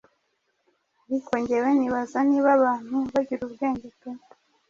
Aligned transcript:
ariko 1.05 1.31
ngewe 1.41 1.69
nibaza 1.77 2.19
niba 2.29 2.49
abantu 2.57 2.95
bagira 3.13 3.41
ubwenge 3.47 3.87
pe 3.99 4.09